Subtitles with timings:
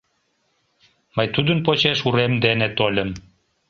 [1.15, 3.09] Мый тудын почеш урем дене тольым.